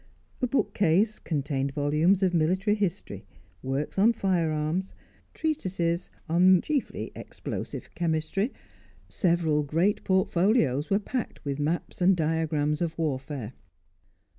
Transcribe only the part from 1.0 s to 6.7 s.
contained volumes of military history, works on firearms, treatises on